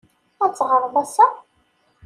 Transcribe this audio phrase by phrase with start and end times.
[0.45, 1.27] Ad teɣṛeḍ ass-a?